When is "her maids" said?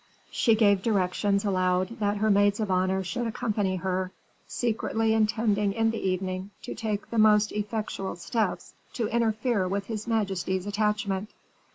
2.17-2.59